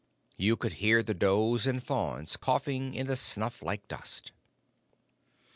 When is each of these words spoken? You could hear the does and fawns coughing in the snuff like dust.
You 0.35 0.55
could 0.57 0.73
hear 0.81 1.03
the 1.03 1.13
does 1.13 1.67
and 1.67 1.83
fawns 1.83 2.35
coughing 2.35 2.95
in 2.95 3.05
the 3.05 3.15
snuff 3.15 3.61
like 3.61 3.87
dust. 3.87 4.31